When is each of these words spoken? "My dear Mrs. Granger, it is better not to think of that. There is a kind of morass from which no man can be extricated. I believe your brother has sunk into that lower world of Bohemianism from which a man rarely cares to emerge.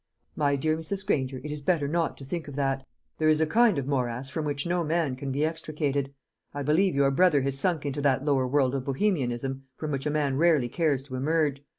"My 0.35 0.55
dear 0.55 0.75
Mrs. 0.77 1.05
Granger, 1.05 1.39
it 1.43 1.51
is 1.51 1.61
better 1.61 1.87
not 1.87 2.17
to 2.17 2.25
think 2.25 2.47
of 2.47 2.55
that. 2.55 2.83
There 3.19 3.29
is 3.29 3.39
a 3.39 3.45
kind 3.45 3.77
of 3.77 3.85
morass 3.85 4.31
from 4.31 4.45
which 4.45 4.65
no 4.65 4.83
man 4.83 5.15
can 5.15 5.31
be 5.31 5.45
extricated. 5.45 6.11
I 6.55 6.63
believe 6.63 6.95
your 6.95 7.11
brother 7.11 7.41
has 7.43 7.59
sunk 7.59 7.85
into 7.85 8.01
that 8.01 8.25
lower 8.25 8.47
world 8.47 8.73
of 8.73 8.85
Bohemianism 8.85 9.65
from 9.75 9.91
which 9.91 10.07
a 10.07 10.09
man 10.09 10.37
rarely 10.37 10.69
cares 10.69 11.03
to 11.03 11.13
emerge. 11.15 11.61